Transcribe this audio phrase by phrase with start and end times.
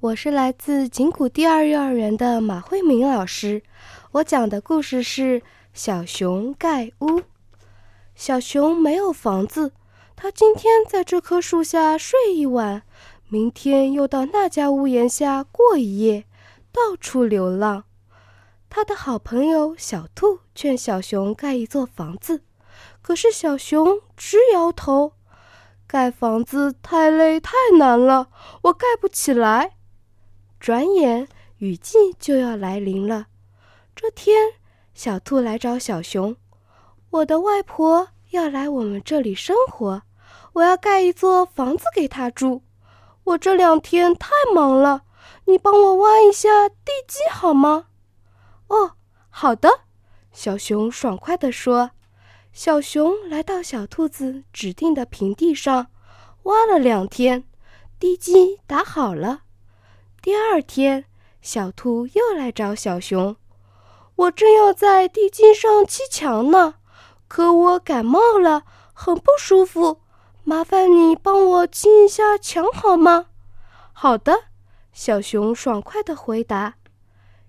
[0.00, 3.62] 我是来自景谷第二幼儿园的马慧明老师。
[4.12, 5.40] 我讲的故事是
[5.74, 7.06] 《小熊盖屋》。
[8.14, 9.72] 小熊没有房子，
[10.16, 12.82] 他今天在这棵树下睡一晚，
[13.28, 16.24] 明天又到那家屋檐下过一夜，
[16.72, 17.84] 到处流浪。
[18.70, 22.40] 他的好朋友小兔劝小熊盖一座房子，
[23.02, 25.12] 可是小熊直摇头
[25.86, 28.28] ：“盖房子太累太难了，
[28.62, 29.72] 我盖不起来。”
[30.60, 33.28] 转眼雨季就要来临了。
[33.96, 34.52] 这天，
[34.92, 36.36] 小兔来找小熊
[37.08, 40.02] ：“我的外婆要来我们这里生活，
[40.52, 42.62] 我要盖一座房子给她住。
[43.24, 45.04] 我这两天太忙了，
[45.46, 47.86] 你帮我挖一下地基好吗
[48.68, 48.92] ？”“哦，
[49.30, 49.70] 好的。”
[50.30, 51.92] 小熊爽快地说。
[52.52, 55.86] 小熊来到小兔子指定的平地上，
[56.42, 57.44] 挖了两天，
[57.98, 59.42] 地基打好了。
[60.22, 61.06] 第二天，
[61.40, 63.36] 小兔又来找小熊。
[64.16, 66.74] 我正要在地基上砌墙呢，
[67.26, 70.02] 可我感冒了，很不舒服。
[70.44, 73.28] 麻烦你帮我砌一下墙好吗？
[73.94, 74.44] 好的，
[74.92, 76.74] 小熊爽快地回答。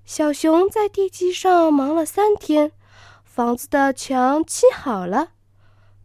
[0.06, 2.72] 小熊在地基上忙了三天，
[3.26, 5.32] 房子的墙砌好了。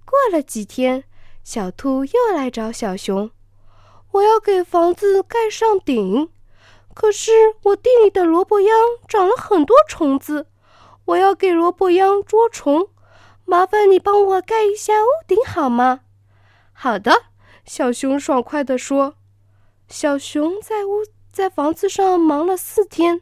[0.05, 1.05] 过了几天，
[1.45, 3.31] 小兔又来找小熊，
[4.11, 6.29] 我要给房子盖上顶。
[6.97, 7.31] 可是
[7.65, 8.75] 我地里的萝卜秧
[9.07, 10.47] 长了很多虫子，
[11.05, 12.89] 我要给萝卜秧捉虫，
[13.45, 16.01] 麻烦你帮我盖一下屋顶好吗？
[16.73, 17.25] 好的，
[17.67, 19.17] 小熊爽快地说。
[19.89, 23.21] 小熊在屋在房子上忙了四天，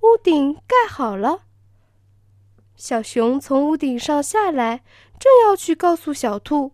[0.00, 1.42] 屋顶盖好了。
[2.74, 4.82] 小熊从屋顶上下来，
[5.20, 6.72] 正要去告诉小兔，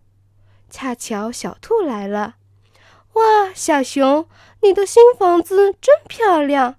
[0.67, 2.37] 恰巧小兔来了。
[3.13, 4.27] 哇，小熊，
[4.61, 6.75] 你的新房子真漂亮！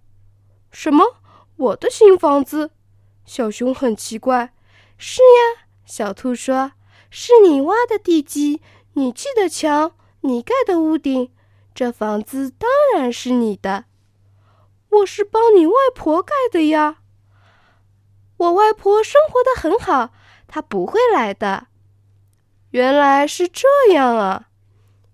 [0.71, 1.17] 什么？
[1.57, 2.71] 我的新房子？
[3.25, 4.55] 小熊很奇怪。
[4.97, 6.73] 是呀，小兔说
[7.11, 8.61] ：“是你挖的地基，
[8.95, 11.33] 你砌的墙，你盖的屋顶，
[11.75, 13.87] 这房子当然是你的。”
[14.91, 16.99] 我是帮你外婆盖的呀。
[18.37, 20.11] 我外婆生活的很好，
[20.49, 21.69] 她不会来的。
[22.71, 24.50] 原来是这样啊。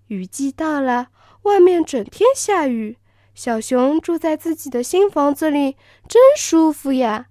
[0.07, 1.07] 雨季到了，
[1.43, 2.97] 外面整天下雨。
[3.33, 7.27] 小熊住在自己的新房子里，真舒服呀。